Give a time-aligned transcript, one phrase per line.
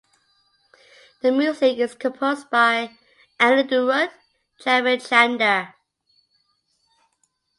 [1.21, 2.89] The music is composed by
[3.39, 4.09] Anirudh
[4.65, 5.75] Ravichander.